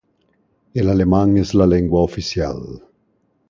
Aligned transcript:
El 0.73 0.89
alemán 0.89 1.37
es 1.37 1.53
la 1.53 1.67
lengua 1.67 2.01
oficial. 2.01 2.81